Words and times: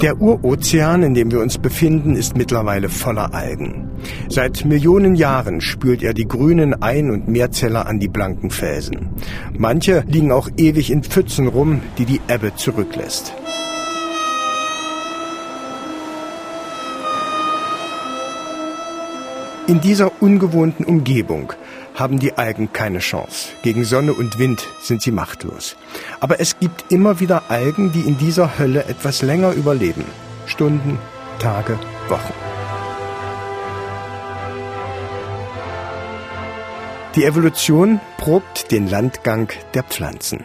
Der 0.00 0.20
Urozean, 0.20 1.02
in 1.02 1.14
dem 1.14 1.32
wir 1.32 1.40
uns 1.40 1.58
befinden, 1.58 2.14
ist 2.14 2.36
mittlerweile 2.36 2.88
voller 2.88 3.34
Algen. 3.34 3.90
Seit 4.28 4.64
Millionen 4.64 5.16
Jahren 5.16 5.60
spült 5.60 6.04
er 6.04 6.14
die 6.14 6.28
grünen 6.28 6.82
Ein- 6.82 7.10
und 7.10 7.26
Mehrzeller 7.26 7.86
an 7.86 7.98
die 7.98 8.06
blanken 8.06 8.50
Felsen. 8.50 9.08
Manche 9.58 10.04
liegen 10.06 10.30
auch 10.30 10.50
ewig 10.56 10.92
in 10.92 11.02
Pfützen 11.02 11.48
rum, 11.48 11.80
die 11.98 12.04
die 12.04 12.20
Ebbe 12.28 12.54
zurücklässt. 12.54 13.34
In 19.66 19.80
dieser 19.80 20.22
ungewohnten 20.22 20.84
Umgebung 20.84 21.52
haben 21.98 22.18
die 22.18 22.38
Algen 22.38 22.72
keine 22.72 23.00
Chance. 23.00 23.48
Gegen 23.62 23.84
Sonne 23.84 24.12
und 24.12 24.38
Wind 24.38 24.66
sind 24.80 25.02
sie 25.02 25.10
machtlos. 25.10 25.76
Aber 26.20 26.40
es 26.40 26.58
gibt 26.60 26.92
immer 26.92 27.18
wieder 27.20 27.50
Algen, 27.50 27.92
die 27.92 28.02
in 28.02 28.16
dieser 28.16 28.58
Hölle 28.58 28.84
etwas 28.84 29.22
länger 29.22 29.52
überleben. 29.52 30.04
Stunden, 30.46 30.98
Tage, 31.38 31.78
Wochen. 32.08 32.32
Die 37.16 37.24
Evolution 37.24 38.00
probt 38.16 38.70
den 38.70 38.88
Landgang 38.88 39.48
der 39.74 39.82
Pflanzen. 39.82 40.44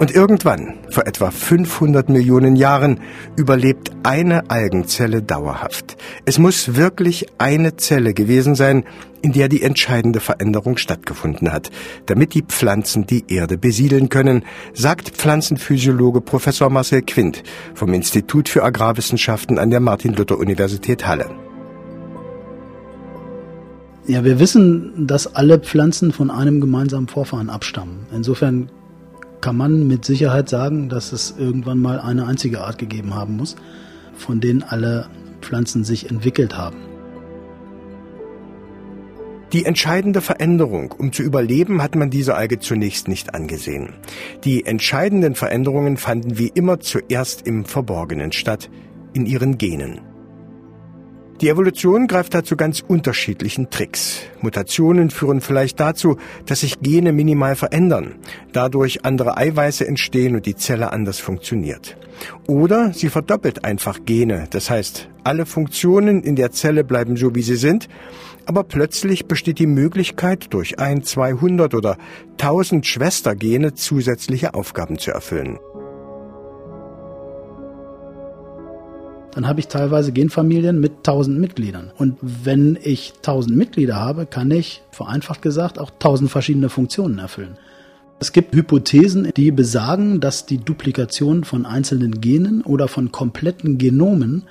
Und 0.00 0.14
irgendwann, 0.14 0.78
vor 0.88 1.06
etwa 1.06 1.30
500 1.30 2.08
Millionen 2.08 2.56
Jahren, 2.56 3.00
überlebt 3.36 3.90
eine 4.02 4.48
Algenzelle 4.48 5.20
dauerhaft. 5.20 5.98
Es 6.24 6.38
muss 6.38 6.74
wirklich 6.74 7.26
eine 7.36 7.76
Zelle 7.76 8.14
gewesen 8.14 8.54
sein, 8.54 8.84
in 9.20 9.32
der 9.32 9.50
die 9.50 9.62
entscheidende 9.62 10.20
Veränderung 10.20 10.78
stattgefunden 10.78 11.52
hat, 11.52 11.70
damit 12.06 12.32
die 12.32 12.40
Pflanzen 12.40 13.04
die 13.04 13.24
Erde 13.28 13.58
besiedeln 13.58 14.08
können, 14.08 14.42
sagt 14.72 15.10
Pflanzenphysiologe 15.10 16.22
Professor 16.22 16.70
Marcel 16.70 17.02
Quint 17.02 17.42
vom 17.74 17.92
Institut 17.92 18.48
für 18.48 18.64
Agrarwissenschaften 18.64 19.58
an 19.58 19.68
der 19.68 19.80
Martin-Luther-Universität 19.80 21.06
Halle. 21.06 21.30
Ja, 24.06 24.24
wir 24.24 24.40
wissen, 24.40 25.06
dass 25.06 25.34
alle 25.34 25.58
Pflanzen 25.58 26.10
von 26.10 26.30
einem 26.30 26.62
gemeinsamen 26.62 27.06
Vorfahren 27.06 27.50
abstammen. 27.50 28.06
Insofern 28.14 28.70
kann 29.40 29.56
man 29.56 29.86
mit 29.86 30.04
Sicherheit 30.04 30.48
sagen, 30.48 30.88
dass 30.88 31.12
es 31.12 31.34
irgendwann 31.38 31.78
mal 31.78 32.00
eine 32.00 32.26
einzige 32.26 32.60
Art 32.60 32.78
gegeben 32.78 33.14
haben 33.14 33.36
muss, 33.36 33.56
von 34.14 34.40
denen 34.40 34.62
alle 34.62 35.08
Pflanzen 35.40 35.84
sich 35.84 36.10
entwickelt 36.10 36.56
haben. 36.56 36.76
Die 39.52 39.64
entscheidende 39.64 40.20
Veränderung, 40.20 40.92
um 40.96 41.12
zu 41.12 41.24
überleben, 41.24 41.82
hat 41.82 41.96
man 41.96 42.08
diese 42.08 42.36
Alge 42.36 42.60
zunächst 42.60 43.08
nicht 43.08 43.34
angesehen. 43.34 43.94
Die 44.44 44.64
entscheidenden 44.64 45.34
Veränderungen 45.34 45.96
fanden 45.96 46.38
wie 46.38 46.52
immer 46.54 46.78
zuerst 46.78 47.46
im 47.46 47.64
Verborgenen 47.64 48.30
statt, 48.30 48.70
in 49.12 49.26
ihren 49.26 49.58
Genen. 49.58 50.00
Die 51.40 51.48
Evolution 51.48 52.06
greift 52.06 52.34
dazu 52.34 52.54
ganz 52.54 52.84
unterschiedlichen 52.86 53.70
Tricks. 53.70 54.20
Mutationen 54.42 55.08
führen 55.08 55.40
vielleicht 55.40 55.80
dazu, 55.80 56.18
dass 56.44 56.60
sich 56.60 56.80
Gene 56.80 57.14
minimal 57.14 57.56
verändern, 57.56 58.16
dadurch 58.52 59.06
andere 59.06 59.38
Eiweiße 59.38 59.86
entstehen 59.86 60.36
und 60.36 60.44
die 60.44 60.56
Zelle 60.56 60.92
anders 60.92 61.18
funktioniert. 61.18 61.96
Oder 62.46 62.92
sie 62.92 63.08
verdoppelt 63.08 63.64
einfach 63.64 64.00
Gene, 64.04 64.48
das 64.50 64.68
heißt, 64.68 65.08
alle 65.24 65.46
Funktionen 65.46 66.22
in 66.22 66.36
der 66.36 66.50
Zelle 66.50 66.84
bleiben 66.84 67.16
so, 67.16 67.34
wie 67.34 67.42
sie 67.42 67.56
sind, 67.56 67.88
aber 68.44 68.62
plötzlich 68.64 69.26
besteht 69.26 69.58
die 69.58 69.66
Möglichkeit, 69.66 70.52
durch 70.52 70.78
ein, 70.78 71.04
200 71.04 71.74
oder 71.74 71.96
1000 72.32 72.86
Schwestergene 72.86 73.72
zusätzliche 73.72 74.52
Aufgaben 74.52 74.98
zu 74.98 75.10
erfüllen. 75.10 75.58
Dann 79.34 79.46
habe 79.46 79.60
ich 79.60 79.68
teilweise 79.68 80.12
Genfamilien 80.12 80.80
mit 80.80 80.98
1000 80.98 81.38
Mitgliedern. 81.38 81.92
Und 81.96 82.16
wenn 82.20 82.78
ich 82.82 83.14
1000 83.16 83.56
Mitglieder 83.56 83.96
habe, 83.96 84.26
kann 84.26 84.50
ich, 84.50 84.82
vereinfacht 84.90 85.42
gesagt, 85.42 85.78
auch 85.78 85.90
1000 85.90 86.30
verschiedene 86.30 86.68
Funktionen 86.68 87.18
erfüllen. 87.18 87.56
Es 88.18 88.32
gibt 88.32 88.54
Hypothesen, 88.54 89.30
die 89.34 89.50
besagen, 89.50 90.20
dass 90.20 90.44
die 90.44 90.58
Duplikation 90.58 91.44
von 91.44 91.64
einzelnen 91.64 92.20
Genen 92.20 92.62
oder 92.62 92.86
von 92.86 93.12
kompletten 93.12 93.78
Genomen 93.78 94.44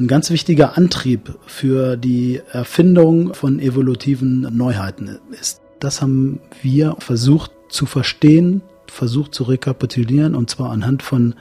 ein 0.00 0.08
ganz 0.08 0.30
wichtiger 0.30 0.76
Antrieb 0.76 1.32
für 1.46 1.96
die 1.96 2.40
Erfindung 2.50 3.34
von 3.34 3.60
evolutiven 3.60 4.40
Neuheiten 4.56 5.20
ist. 5.40 5.60
Das 5.78 6.02
haben 6.02 6.40
wir 6.62 6.96
versucht 6.98 7.52
zu 7.68 7.86
verstehen, 7.86 8.62
versucht 8.88 9.34
zu 9.34 9.44
rekapitulieren 9.44 10.34
und 10.34 10.50
zwar 10.50 10.70
anhand 10.70 11.02
von 11.02 11.34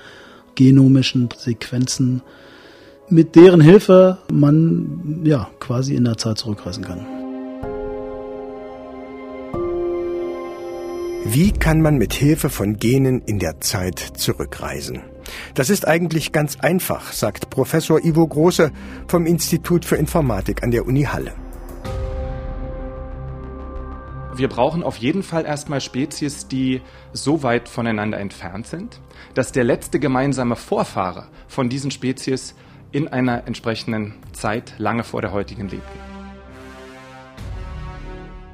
genomischen 0.56 1.30
Sequenzen 1.36 2.22
mit 3.10 3.36
deren 3.36 3.62
Hilfe 3.62 4.18
man 4.32 5.22
ja 5.24 5.50
quasi 5.60 5.96
in 5.96 6.06
der 6.06 6.18
Zeit 6.18 6.38
zurückreisen 6.38 6.84
kann. 6.84 7.06
Wie 11.26 11.52
kann 11.52 11.82
man 11.82 11.98
mit 11.98 12.14
Hilfe 12.14 12.50
von 12.50 12.78
Genen 12.78 13.22
in 13.22 13.40
der 13.40 13.62
Zeit 13.62 13.98
zurückreisen? 14.00 15.02
Das 15.54 15.70
ist 15.70 15.88
eigentlich 15.88 16.32
ganz 16.32 16.60
einfach, 16.60 17.14
sagt 17.14 17.50
Professor 17.50 18.04
Ivo 18.04 18.28
Große 18.28 18.72
vom 19.08 19.26
Institut 19.26 19.86
für 19.86 19.96
Informatik 19.96 20.64
an 20.64 20.72
der 20.72 20.86
Uni 20.86 21.04
Halle. 21.04 21.34
Wir 24.36 24.50
brauchen 24.50 24.84
auf 24.84 24.98
jeden 24.98 25.24
Fall 25.24 25.46
erstmal 25.46 25.80
Spezies, 25.80 26.48
die 26.48 26.82
so 27.14 27.44
weit 27.44 27.70
voneinander 27.70 28.20
entfernt 28.20 28.68
sind, 28.68 29.00
dass 29.34 29.52
der 29.52 29.64
letzte 29.64 30.00
gemeinsame 30.00 30.56
Vorfahre 30.56 31.28
von 31.48 31.70
diesen 31.70 31.92
Spezies 31.92 32.56
in 32.94 33.10
einer 33.10 33.48
entsprechenden 33.48 34.14
Zeit 34.32 34.76
lange 34.78 35.04
vor 35.04 35.22
der 35.22 35.34
heutigen 35.34 35.68
lebten. 35.68 36.00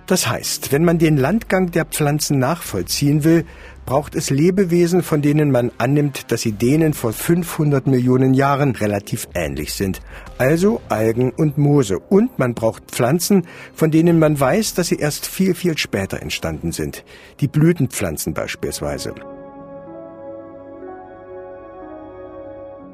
Das 0.07 0.27
heißt, 0.27 0.71
wenn 0.71 0.83
man 0.83 0.97
den 0.97 1.17
Landgang 1.17 1.69
der 1.69 1.85
Pflanzen 1.85 2.39
nachvollziehen 2.39 3.23
will, 3.23 3.45
braucht 3.85 4.15
es 4.15 4.31
Lebewesen, 4.31 5.03
von 5.03 5.21
denen 5.21 5.51
man 5.51 5.71
annimmt, 5.77 6.31
dass 6.31 6.41
sie 6.41 6.51
denen 6.51 6.93
vor 6.93 7.13
500 7.13 7.85
Millionen 7.85 8.33
Jahren 8.33 8.75
relativ 8.75 9.27
ähnlich 9.35 9.73
sind. 9.73 10.01
Also 10.39 10.81
Algen 10.89 11.31
und 11.31 11.59
Moose. 11.59 11.99
Und 11.99 12.39
man 12.39 12.55
braucht 12.55 12.85
Pflanzen, 12.89 13.45
von 13.75 13.91
denen 13.91 14.17
man 14.17 14.39
weiß, 14.39 14.73
dass 14.73 14.87
sie 14.87 14.97
erst 14.97 15.27
viel, 15.27 15.53
viel 15.53 15.77
später 15.77 16.23
entstanden 16.23 16.71
sind. 16.71 17.03
Die 17.39 17.47
Blütenpflanzen 17.47 18.33
beispielsweise. 18.33 19.13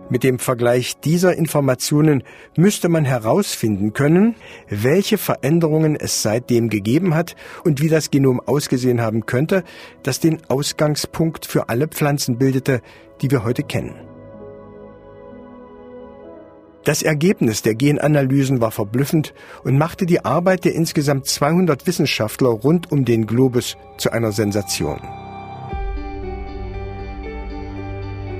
Mit 0.08 0.24
dem 0.24 0.38
Vergleich 0.38 1.00
dieser 1.00 1.36
Informationen 1.36 2.24
müsste 2.56 2.90
man 2.90 3.06
herausfinden 3.06 3.94
können, 3.94 4.36
welche 4.70 5.18
Veränderungen 5.18 5.96
es 5.96 6.22
seitdem 6.22 6.70
gegeben 6.70 7.16
hat 7.16 7.36
und 7.64 7.82
wie 7.82 7.90
das 7.90 8.12
Genom 8.12 8.40
ausgesehen 8.40 9.02
haben 9.02 9.26
könnte, 9.26 9.64
das 10.04 10.20
den 10.20 10.40
Ausgangspunkt 10.48 11.48
für 11.48 11.70
alle 11.70 11.88
Pflanzen 11.88 12.38
bildete, 12.38 12.82
die 13.22 13.32
wir 13.32 13.44
heute 13.44 13.64
kennen. 13.64 13.96
Das 16.84 17.02
Ergebnis 17.02 17.64
der 17.64 17.74
Genanalysen 17.74 18.62
war 18.62 18.70
verblüffend 18.70 19.34
und 19.64 19.76
machte 19.76 20.06
die 20.06 20.24
Arbeit 20.24 20.66
der 20.66 20.76
insgesamt 20.76 21.26
200 21.26 21.88
Wissenschaftler 21.88 22.50
rund 22.50 22.92
um 22.92 23.06
den 23.06 23.26
Globus 23.26 23.76
zu 23.98 24.12
einer 24.12 24.32
Sensation. 24.32 25.00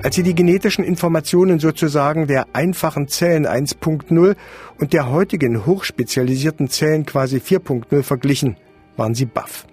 Als 0.06 0.14
sie 0.14 0.22
die 0.22 0.36
genetischen 0.36 0.86
Informationen 0.86 1.58
sozusagen 1.58 2.28
der 2.28 2.46
einfachen 2.54 3.08
Zellen 3.08 3.48
1.0 3.48 4.36
und 4.80 4.94
der 4.94 5.10
heutigen 5.10 5.66
hochspezialisierten 5.66 6.70
Zellen 6.70 7.08
quasi 7.08 7.38
4.0 7.38 8.04
verglichen, 8.04 8.56
waren 8.98 9.16
sie 9.16 9.26
baff. 9.26 9.66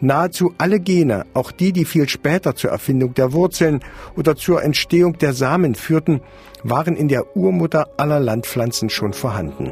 Nahezu 0.00 0.52
alle 0.58 0.80
Gene, 0.80 1.26
auch 1.32 1.52
die, 1.52 1.72
die 1.72 1.84
viel 1.84 2.08
später 2.08 2.56
zur 2.56 2.70
Erfindung 2.70 3.14
der 3.14 3.32
Wurzeln 3.32 3.78
oder 4.16 4.34
zur 4.34 4.64
Entstehung 4.64 5.16
der 5.18 5.32
Samen 5.32 5.76
führten, 5.76 6.22
waren 6.64 6.96
in 6.96 7.06
der 7.06 7.36
Urmutter 7.36 7.86
aller 7.98 8.18
Landpflanzen 8.18 8.90
schon 8.90 9.12
vorhanden. 9.12 9.70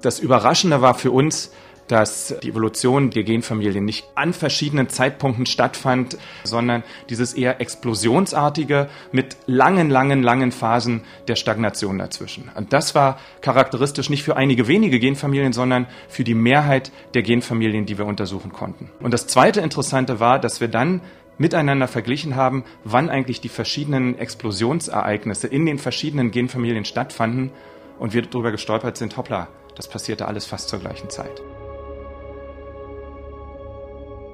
Das 0.00 0.20
Überraschende 0.20 0.80
war 0.80 0.94
für 0.94 1.10
uns, 1.10 1.50
dass 1.88 2.34
die 2.42 2.50
Evolution 2.50 3.10
der 3.10 3.24
Genfamilien 3.24 3.84
nicht 3.84 4.06
an 4.14 4.32
verschiedenen 4.32 4.88
Zeitpunkten 4.88 5.46
stattfand, 5.46 6.16
sondern 6.44 6.82
dieses 7.10 7.34
eher 7.34 7.60
explosionsartige 7.60 8.88
mit 9.10 9.36
langen, 9.46 9.90
langen, 9.90 10.22
langen 10.22 10.52
Phasen 10.52 11.02
der 11.28 11.36
Stagnation 11.36 11.98
dazwischen. 11.98 12.50
Und 12.54 12.72
das 12.72 12.94
war 12.94 13.18
charakteristisch 13.40 14.10
nicht 14.10 14.22
für 14.22 14.36
einige 14.36 14.68
wenige 14.68 14.98
Genfamilien, 15.00 15.52
sondern 15.52 15.86
für 16.08 16.24
die 16.24 16.34
Mehrheit 16.34 16.92
der 17.14 17.22
Genfamilien, 17.22 17.86
die 17.86 17.98
wir 17.98 18.06
untersuchen 18.06 18.52
konnten. 18.52 18.90
Und 19.00 19.12
das 19.12 19.26
zweite 19.26 19.60
Interessante 19.60 20.20
war, 20.20 20.38
dass 20.38 20.60
wir 20.60 20.68
dann 20.68 21.00
miteinander 21.38 21.88
verglichen 21.88 22.36
haben, 22.36 22.64
wann 22.84 23.10
eigentlich 23.10 23.40
die 23.40 23.48
verschiedenen 23.48 24.18
Explosionsereignisse 24.18 25.48
in 25.48 25.66
den 25.66 25.78
verschiedenen 25.78 26.30
Genfamilien 26.30 26.84
stattfanden 26.84 27.50
und 27.98 28.14
wir 28.14 28.22
darüber 28.22 28.50
gestolpert 28.50 28.96
sind, 28.96 29.16
hoppla, 29.16 29.48
das 29.74 29.88
passierte 29.88 30.26
alles 30.26 30.46
fast 30.46 30.68
zur 30.68 30.78
gleichen 30.78 31.10
Zeit. 31.10 31.42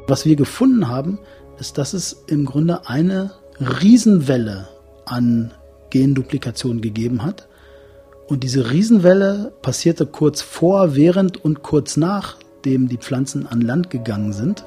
Was 0.09 0.25
wir 0.25 0.37
gefunden 0.37 0.89
haben, 0.89 1.19
ist, 1.61 1.77
dass 1.77 1.93
es 1.93 2.25
im 2.29 2.47
Grunde 2.47 2.89
eine 2.89 3.33
Riesenwelle 3.61 4.67
an 5.05 5.53
Genduplikation 5.91 6.81
gegeben 6.81 7.23
hat. 7.23 7.47
Und 8.27 8.43
diese 8.43 8.71
Riesenwelle 8.71 9.53
passierte 9.61 10.07
kurz 10.07 10.41
vor, 10.41 10.97
während 10.97 11.45
und 11.45 11.63
kurz 11.63 11.99
nachdem 11.99 12.89
die 12.89 12.97
Pflanzen 12.97 13.47
an 13.47 13.61
Land 13.61 13.91
gegangen 13.91 14.33
sind. 14.33 14.65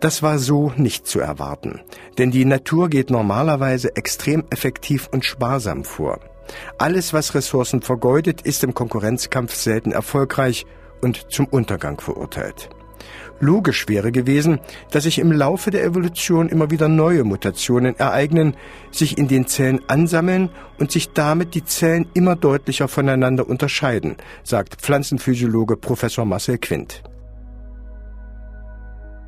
Das 0.00 0.22
war 0.22 0.38
so 0.38 0.72
nicht 0.76 1.06
zu 1.06 1.20
erwarten, 1.20 1.80
denn 2.18 2.30
die 2.30 2.44
Natur 2.44 2.88
geht 2.88 3.10
normalerweise 3.10 3.94
extrem 3.94 4.44
effektiv 4.50 5.08
und 5.12 5.24
sparsam 5.24 5.84
vor. 5.84 6.18
Alles, 6.78 7.12
was 7.12 7.34
Ressourcen 7.34 7.82
vergeudet, 7.82 8.42
ist 8.42 8.64
im 8.64 8.74
Konkurrenzkampf 8.74 9.54
selten 9.54 9.92
erfolgreich 9.92 10.66
und 11.02 11.30
zum 11.30 11.46
Untergang 11.46 12.00
verurteilt. 12.00 12.70
Logisch 13.40 13.88
wäre 13.88 14.12
gewesen, 14.12 14.60
dass 14.92 15.02
sich 15.02 15.18
im 15.18 15.32
Laufe 15.32 15.72
der 15.72 15.84
Evolution 15.84 16.48
immer 16.48 16.70
wieder 16.70 16.88
neue 16.88 17.24
Mutationen 17.24 17.98
ereignen, 17.98 18.54
sich 18.92 19.18
in 19.18 19.26
den 19.26 19.48
Zellen 19.48 19.80
ansammeln 19.88 20.48
und 20.78 20.92
sich 20.92 21.12
damit 21.12 21.56
die 21.56 21.64
Zellen 21.64 22.06
immer 22.14 22.36
deutlicher 22.36 22.86
voneinander 22.86 23.48
unterscheiden, 23.48 24.16
sagt 24.44 24.76
Pflanzenphysiologe 24.76 25.76
Professor 25.76 26.24
Marcel 26.24 26.58
Quint. 26.58 27.02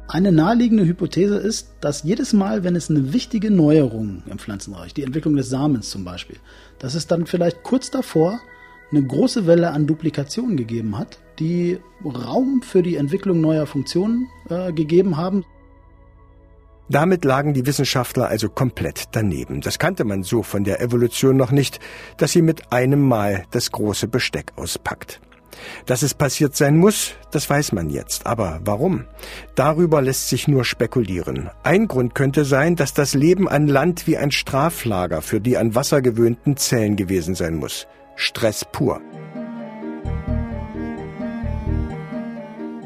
Eine 0.07 0.31
naheliegende 0.31 0.87
Hypothese 0.87 1.39
ist, 1.39 1.75
dass 1.81 2.05
jedes 2.05 2.33
Mal, 2.33 2.63
wenn 2.63 2.77
es 2.77 2.91
eine 2.91 3.13
wichtige 3.13 3.51
Neuerung 3.51 4.23
im 4.31 4.39
Pflanzenbereich, 4.39 4.95
die 4.95 5.03
Entwicklung 5.03 5.35
des 5.35 5.49
Samens 5.49 5.91
zum 5.91 6.05
Beispiel, 6.05 6.37
dass 6.79 6.95
es 6.95 7.09
dann 7.09 7.27
vielleicht 7.27 7.65
kurz 7.65 7.91
davor 7.91 8.39
eine 8.95 9.07
große 9.07 9.47
Welle 9.47 9.73
an 9.73 9.87
Duplikationen 9.87 10.57
gegeben 10.57 10.97
hat, 10.99 11.19
die 11.39 11.79
Raum 12.05 12.63
für 12.63 12.83
die 12.83 12.97
Entwicklung 12.97 13.41
neuer 13.41 13.67
Funktionen 13.67 14.29
äh, 14.49 14.73
gegeben 14.73 15.17
haben. 15.17 15.45
Damit 16.89 17.25
lagen 17.25 17.55
die 17.55 17.67
Wissenschaftler 17.67 18.29
also 18.29 18.49
komplett 18.49 19.05
daneben. 19.13 19.63
Das 19.63 19.79
kannte 19.79 20.05
man 20.05 20.23
so 20.23 20.43
von 20.43 20.65
der 20.65 20.81
Evolution 20.81 21.37
noch 21.37 21.51
nicht, 21.51 21.81
dass 22.19 22.33
sie 22.33 22.43
mit 22.43 22.73
einem 22.73 23.01
Mal 23.01 23.45
das 23.51 23.73
große 23.73 24.07
Besteck 24.07 24.53
auspackt. 24.57 25.21
Dass 25.87 26.03
es 26.03 26.15
passiert 26.15 26.57
sein 26.57 26.77
muss, 26.77 27.15
das 27.31 27.49
weiß 27.49 27.73
man 27.73 27.89
jetzt. 27.89 28.27
Aber 28.27 28.61
warum? 28.65 29.05
Darüber 29.55 30.03
lässt 30.03 30.29
sich 30.29 30.47
nur 30.47 30.65
spekulieren. 30.65 31.49
Ein 31.63 31.89
Grund 31.89 32.15
könnte 32.15 32.45
sein, 32.45 32.77
dass 32.77 32.93
das 32.93 33.15
Leben 33.15 33.49
an 33.49 33.67
Land 33.67 34.07
wie 34.07 34.19
ein 34.19 34.31
Straflager 34.31 35.23
für 35.23 35.41
die 35.41 35.57
an 35.57 35.75
Wasser 35.75 36.03
gewöhnten 36.03 36.57
Zellen 36.57 36.97
gewesen 36.97 37.35
sein 37.35 37.57
muss. 37.57 37.87
Stress 38.17 38.65
pur. 38.65 39.01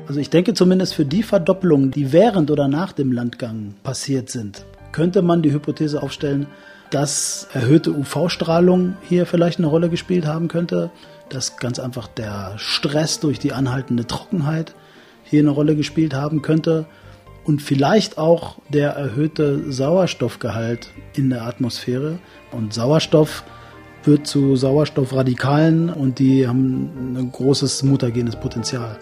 Also 0.06 0.20
ich 0.20 0.30
denke 0.30 0.54
zumindest 0.54 0.94
für 0.94 1.04
die 1.04 1.22
Verdoppelungen, 1.22 1.90
die 1.90 2.12
während 2.12 2.50
oder 2.50 2.66
nach 2.66 2.92
dem 2.92 3.12
Landgang 3.12 3.74
passiert 3.82 4.30
sind, 4.30 4.64
könnte 4.92 5.20
man 5.20 5.42
die 5.42 5.52
Hypothese 5.52 6.02
aufstellen, 6.02 6.46
dass 6.90 7.48
erhöhte 7.52 7.92
UV-Strahlung 7.92 8.96
hier 9.02 9.26
vielleicht 9.26 9.58
eine 9.58 9.66
Rolle 9.66 9.90
gespielt 9.90 10.26
haben 10.26 10.48
könnte, 10.48 10.90
dass 11.28 11.58
ganz 11.58 11.78
einfach 11.78 12.08
der 12.08 12.54
Stress 12.56 13.20
durch 13.20 13.38
die 13.38 13.52
anhaltende 13.52 14.06
Trockenheit 14.06 14.74
hier 15.24 15.40
eine 15.40 15.50
Rolle 15.50 15.76
gespielt 15.76 16.14
haben 16.14 16.40
könnte 16.40 16.86
und 17.44 17.60
vielleicht 17.60 18.16
auch 18.16 18.56
der 18.68 18.90
erhöhte 18.92 19.70
Sauerstoffgehalt 19.70 20.88
in 21.14 21.30
der 21.30 21.42
Atmosphäre. 21.42 22.18
Und 22.50 22.72
Sauerstoff 22.74 23.44
wird 24.04 24.26
zu 24.26 24.56
Sauerstoffradikalen 24.56 25.90
und 25.90 26.18
die 26.18 26.46
haben 26.46 27.16
ein 27.16 27.30
großes 27.32 27.82
mutagenes 27.82 28.36
Potenzial. 28.36 28.98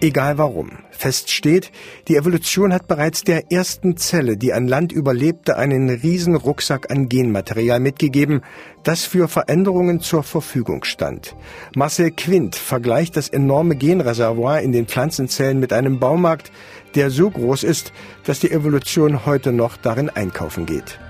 Egal 0.00 0.38
warum. 0.38 0.70
Fest 0.90 1.30
steht, 1.30 1.72
die 2.06 2.14
Evolution 2.14 2.72
hat 2.72 2.86
bereits 2.86 3.24
der 3.24 3.50
ersten 3.50 3.96
Zelle, 3.96 4.36
die 4.36 4.52
an 4.52 4.68
Land 4.68 4.92
überlebte, 4.92 5.56
einen 5.56 5.90
riesen 5.90 6.36
Rucksack 6.36 6.88
an 6.92 7.08
Genmaterial 7.08 7.80
mitgegeben, 7.80 8.42
das 8.84 9.04
für 9.04 9.26
Veränderungen 9.26 9.98
zur 9.98 10.22
Verfügung 10.22 10.84
stand. 10.84 11.34
Marcel 11.74 12.12
Quint 12.12 12.54
vergleicht 12.54 13.16
das 13.16 13.28
enorme 13.28 13.74
Genreservoir 13.74 14.60
in 14.60 14.70
den 14.70 14.86
Pflanzenzellen 14.86 15.58
mit 15.58 15.72
einem 15.72 15.98
Baumarkt, 15.98 16.52
der 16.94 17.10
so 17.10 17.28
groß 17.28 17.64
ist, 17.64 17.92
dass 18.24 18.38
die 18.38 18.52
Evolution 18.52 19.26
heute 19.26 19.50
noch 19.50 19.76
darin 19.76 20.10
einkaufen 20.10 20.64
geht. 20.64 21.00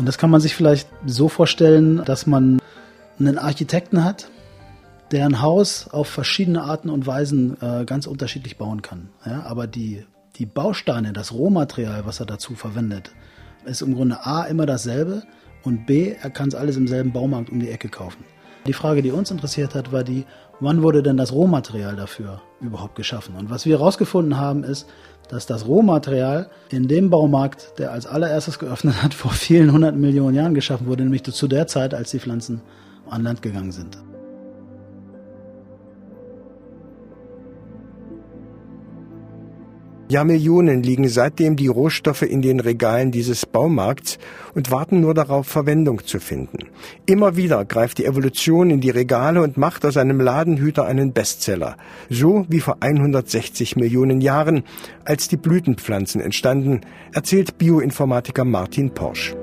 Und 0.00 0.06
das 0.06 0.16
kann 0.16 0.30
man 0.30 0.40
sich 0.40 0.56
vielleicht 0.56 0.88
so 1.04 1.28
vorstellen, 1.28 2.02
dass 2.06 2.26
man 2.26 2.58
einen 3.18 3.36
Architekten 3.36 4.02
hat, 4.02 4.30
der 5.12 5.26
ein 5.26 5.42
Haus 5.42 5.88
auf 5.88 6.08
verschiedene 6.08 6.62
Arten 6.62 6.88
und 6.88 7.06
Weisen 7.06 7.60
äh, 7.60 7.84
ganz 7.84 8.06
unterschiedlich 8.06 8.56
bauen 8.56 8.80
kann. 8.80 9.10
Ja, 9.26 9.42
aber 9.42 9.66
die, 9.66 10.06
die 10.36 10.46
Bausteine, 10.46 11.12
das 11.12 11.34
Rohmaterial, 11.34 12.06
was 12.06 12.18
er 12.18 12.24
dazu 12.24 12.54
verwendet, 12.54 13.10
ist 13.66 13.82
im 13.82 13.94
Grunde 13.94 14.24
A 14.24 14.44
immer 14.44 14.64
dasselbe 14.64 15.22
und 15.64 15.84
B, 15.84 16.14
er 16.18 16.30
kann 16.30 16.48
es 16.48 16.54
alles 16.54 16.78
im 16.78 16.88
selben 16.88 17.12
Baumarkt 17.12 17.50
um 17.50 17.60
die 17.60 17.68
Ecke 17.68 17.90
kaufen. 17.90 18.24
Die 18.66 18.72
Frage, 18.72 19.02
die 19.02 19.10
uns 19.10 19.30
interessiert 19.30 19.74
hat, 19.74 19.92
war 19.92 20.04
die, 20.04 20.26
wann 20.60 20.82
wurde 20.82 21.02
denn 21.02 21.16
das 21.16 21.32
Rohmaterial 21.32 21.96
dafür 21.96 22.42
überhaupt 22.60 22.94
geschaffen? 22.94 23.34
Und 23.36 23.50
was 23.50 23.64
wir 23.64 23.78
herausgefunden 23.78 24.36
haben, 24.36 24.64
ist, 24.64 24.86
dass 25.28 25.46
das 25.46 25.66
Rohmaterial 25.66 26.50
in 26.70 26.88
dem 26.88 27.08
Baumarkt, 27.08 27.78
der 27.78 27.92
als 27.92 28.06
allererstes 28.06 28.58
geöffnet 28.58 29.02
hat, 29.02 29.14
vor 29.14 29.30
vielen 29.30 29.72
hundert 29.72 29.96
Millionen 29.96 30.36
Jahren 30.36 30.54
geschaffen 30.54 30.86
wurde, 30.86 31.04
nämlich 31.04 31.24
zu 31.24 31.48
der 31.48 31.66
Zeit, 31.66 31.94
als 31.94 32.10
die 32.10 32.20
Pflanzen 32.20 32.60
an 33.08 33.22
Land 33.22 33.42
gegangen 33.42 33.72
sind. 33.72 33.96
Jahrmillionen 40.10 40.82
liegen 40.82 41.08
seitdem 41.08 41.54
die 41.54 41.68
Rohstoffe 41.68 42.22
in 42.22 42.42
den 42.42 42.58
Regalen 42.58 43.12
dieses 43.12 43.46
Baumarkts 43.46 44.18
und 44.56 44.72
warten 44.72 45.00
nur 45.00 45.14
darauf, 45.14 45.46
Verwendung 45.46 46.04
zu 46.04 46.18
finden. 46.18 46.66
Immer 47.06 47.36
wieder 47.36 47.64
greift 47.64 47.98
die 47.98 48.06
Evolution 48.06 48.70
in 48.70 48.80
die 48.80 48.90
Regale 48.90 49.40
und 49.40 49.56
macht 49.56 49.86
aus 49.86 49.96
einem 49.96 50.20
Ladenhüter 50.20 50.84
einen 50.84 51.12
Bestseller. 51.12 51.76
So 52.08 52.44
wie 52.48 52.58
vor 52.58 52.78
160 52.80 53.76
Millionen 53.76 54.20
Jahren, 54.20 54.64
als 55.04 55.28
die 55.28 55.36
Blütenpflanzen 55.36 56.20
entstanden, 56.20 56.80
erzählt 57.12 57.56
Bioinformatiker 57.58 58.44
Martin 58.44 58.90
Porsch. 58.90 59.36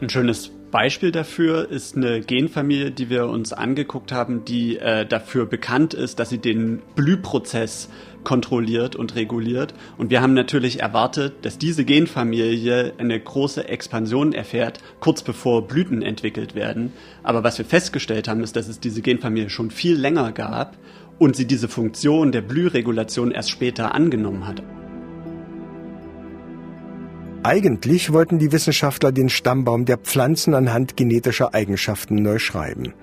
Ein 0.00 0.08
schönes 0.08 0.50
Beispiel 0.74 1.12
dafür 1.12 1.70
ist 1.70 1.96
eine 1.96 2.20
Genfamilie, 2.20 2.90
die 2.90 3.08
wir 3.08 3.28
uns 3.28 3.52
angeguckt 3.52 4.10
haben, 4.10 4.44
die 4.44 4.76
äh, 4.76 5.06
dafür 5.06 5.46
bekannt 5.46 5.94
ist, 5.94 6.18
dass 6.18 6.30
sie 6.30 6.38
den 6.38 6.82
Blühprozess 6.96 7.88
kontrolliert 8.24 8.96
und 8.96 9.14
reguliert. 9.14 9.72
Und 9.98 10.10
wir 10.10 10.20
haben 10.20 10.34
natürlich 10.34 10.80
erwartet, 10.80 11.34
dass 11.42 11.58
diese 11.58 11.84
Genfamilie 11.84 12.92
eine 12.98 13.20
große 13.20 13.68
Expansion 13.68 14.32
erfährt, 14.32 14.80
kurz 14.98 15.22
bevor 15.22 15.68
Blüten 15.68 16.02
entwickelt 16.02 16.56
werden. 16.56 16.92
Aber 17.22 17.44
was 17.44 17.56
wir 17.56 17.64
festgestellt 17.64 18.26
haben, 18.26 18.42
ist, 18.42 18.56
dass 18.56 18.66
es 18.66 18.80
diese 18.80 19.00
Genfamilie 19.00 19.50
schon 19.50 19.70
viel 19.70 19.94
länger 19.94 20.32
gab 20.32 20.76
und 21.20 21.36
sie 21.36 21.46
diese 21.46 21.68
Funktion 21.68 22.32
der 22.32 22.42
Blühregulation 22.42 23.30
erst 23.30 23.50
später 23.50 23.94
angenommen 23.94 24.44
hat. 24.44 24.60
Eigentlich 27.46 28.10
wollten 28.10 28.38
die 28.38 28.52
Wissenschaftler 28.52 29.12
den 29.12 29.28
Stammbaum 29.28 29.84
der 29.84 29.98
Pflanzen 29.98 30.54
anhand 30.54 30.96
genetischer 30.96 31.52
Eigenschaften 31.52 32.14
neu 32.14 32.38
schreiben. 32.38 32.94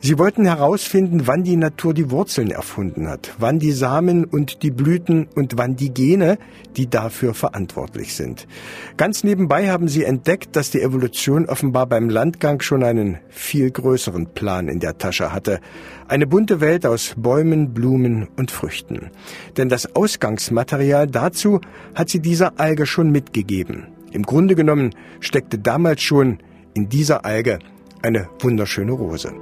Sie 0.00 0.18
wollten 0.18 0.46
herausfinden, 0.46 1.28
wann 1.28 1.44
die 1.44 1.54
Natur 1.54 1.94
die 1.94 2.10
Wurzeln 2.10 2.50
erfunden 2.50 3.08
hat, 3.08 3.34
wann 3.38 3.60
die 3.60 3.70
Samen 3.70 4.24
und 4.24 4.64
die 4.64 4.72
Blüten 4.72 5.28
und 5.36 5.58
wann 5.58 5.76
die 5.76 5.94
Gene, 5.94 6.38
die 6.76 6.90
dafür 6.90 7.34
verantwortlich 7.34 8.16
sind. 8.16 8.48
Ganz 8.96 9.22
nebenbei 9.22 9.70
haben 9.70 9.86
sie 9.86 10.02
entdeckt, 10.02 10.56
dass 10.56 10.72
die 10.72 10.82
Evolution 10.82 11.46
offenbar 11.46 11.86
beim 11.86 12.08
Landgang 12.08 12.62
schon 12.62 12.82
einen 12.82 13.18
viel 13.28 13.70
größeren 13.70 14.26
Plan 14.34 14.66
in 14.66 14.80
der 14.80 14.98
Tasche 14.98 15.32
hatte. 15.32 15.60
Eine 16.06 16.26
bunte 16.26 16.60
Welt 16.60 16.84
aus 16.84 17.14
Bäumen, 17.16 17.72
Blumen 17.72 18.28
und 18.36 18.50
Früchten. 18.50 19.10
Denn 19.56 19.70
das 19.70 19.96
Ausgangsmaterial 19.96 21.06
dazu 21.06 21.60
hat 21.94 22.10
sie 22.10 22.20
dieser 22.20 22.60
Alge 22.60 22.84
schon 22.84 23.10
mitgegeben. 23.10 23.86
Im 24.12 24.22
Grunde 24.22 24.54
genommen 24.54 24.90
steckte 25.20 25.58
damals 25.58 26.02
schon 26.02 26.38
in 26.74 26.90
dieser 26.90 27.24
Alge 27.24 27.58
eine 28.02 28.28
wunderschöne 28.40 28.92
Rose. 28.92 29.32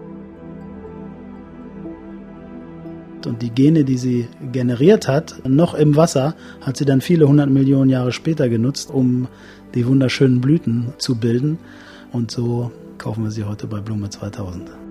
Und 3.27 3.43
die 3.43 3.51
Gene, 3.51 3.85
die 3.85 3.99
sie 3.99 4.29
generiert 4.53 5.09
hat, 5.09 5.43
noch 5.47 5.75
im 5.75 5.97
Wasser, 5.97 6.35
hat 6.61 6.77
sie 6.77 6.85
dann 6.85 7.01
viele 7.01 7.29
hundert 7.29 7.51
Millionen 7.51 7.91
Jahre 7.91 8.13
später 8.13 8.49
genutzt, 8.49 8.91
um 8.91 9.27
die 9.75 9.87
wunderschönen 9.87 10.41
Blüten 10.41 10.93
zu 10.99 11.17
bilden. 11.17 11.59
Und 12.13 12.31
so 12.31 12.71
kaufen 12.99 13.25
wir 13.25 13.31
sie 13.31 13.45
heute 13.45 13.67
bei 13.67 13.81
Blume 13.81 14.11
2000. 14.11 14.82